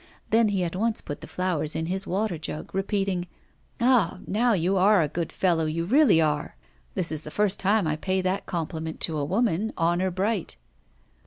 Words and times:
Then 0.31 0.47
he 0.49 0.63
at 0.63 0.75
once 0.75 0.99
put 0.99 1.21
the 1.21 1.27
flowers 1.27 1.75
in 1.75 1.85
his 1.85 2.07
water 2.07 2.39
jug, 2.39 2.73
repeating: 2.73 3.27
'Ah! 3.79 4.17
now 4.25 4.53
you 4.53 4.75
are 4.75 5.03
a 5.03 5.07
good 5.07 5.31
fellow, 5.31 5.65
you 5.67 5.85
really 5.85 6.19
are. 6.19 6.55
This 6.95 7.11
is 7.11 7.21
the 7.21 7.29
first 7.29 7.59
time 7.59 7.85
I 7.85 7.97
pay 7.97 8.19
that 8.23 8.47
compliment 8.47 8.99
to 9.01 9.19
a 9.19 9.23
woman, 9.23 9.71
honour 9.77 10.09
bright. 10.09 10.57